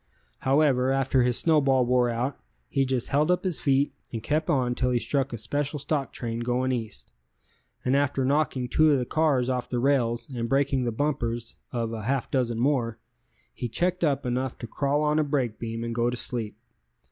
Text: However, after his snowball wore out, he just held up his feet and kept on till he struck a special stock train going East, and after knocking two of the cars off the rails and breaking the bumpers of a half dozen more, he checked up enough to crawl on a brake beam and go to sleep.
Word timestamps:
However, 0.39 0.91
after 0.91 1.21
his 1.21 1.37
snowball 1.37 1.85
wore 1.85 2.09
out, 2.09 2.35
he 2.67 2.85
just 2.87 3.09
held 3.09 3.29
up 3.29 3.43
his 3.43 3.59
feet 3.59 3.93
and 4.11 4.23
kept 4.23 4.49
on 4.49 4.73
till 4.73 4.89
he 4.89 4.97
struck 4.97 5.31
a 5.31 5.37
special 5.37 5.77
stock 5.77 6.11
train 6.11 6.39
going 6.39 6.71
East, 6.71 7.11
and 7.85 7.95
after 7.95 8.25
knocking 8.25 8.67
two 8.67 8.89
of 8.89 8.97
the 8.97 9.05
cars 9.05 9.47
off 9.47 9.69
the 9.69 9.77
rails 9.77 10.27
and 10.33 10.49
breaking 10.49 10.85
the 10.85 10.91
bumpers 10.91 11.55
of 11.71 11.93
a 11.93 12.01
half 12.01 12.31
dozen 12.31 12.59
more, 12.59 12.97
he 13.53 13.69
checked 13.69 14.03
up 14.03 14.25
enough 14.25 14.57
to 14.57 14.65
crawl 14.65 15.03
on 15.03 15.19
a 15.19 15.23
brake 15.23 15.59
beam 15.59 15.83
and 15.83 15.93
go 15.93 16.09
to 16.09 16.17
sleep. 16.17 16.57